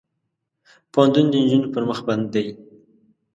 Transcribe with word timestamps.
پوهنتون 0.91 1.25
د 1.29 1.33
نجونو 1.43 1.67
پر 1.73 1.83
مخ 1.89 1.99
بند 2.07 2.25
دی. 2.33 2.47